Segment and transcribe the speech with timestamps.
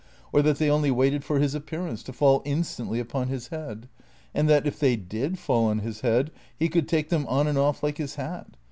[0.31, 3.87] Or that they only waited for his appearance, to fall instantly upon his head?
[4.33, 7.55] And that, if they did fall on his head, he could take them on and
[7.59, 8.55] off like his hat?